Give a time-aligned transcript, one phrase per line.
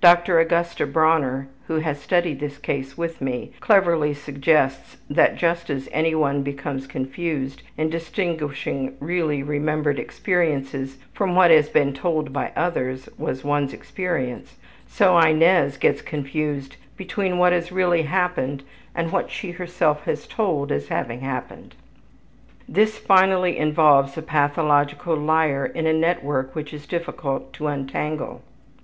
[0.00, 0.38] Dr.
[0.38, 6.44] Augusta Bronner, who has studied this case with me, cleverly suggests that just as anyone
[6.44, 13.42] becomes confused in distinguishing really remembered experiences from what has been told by others was
[13.42, 14.56] one's experience,
[14.86, 18.62] so Inez gets confused between what has really happened
[18.94, 21.74] and what she herself has told as having happened.
[22.68, 28.42] This finally involves a pathological liar in a network which is difficult to untangle.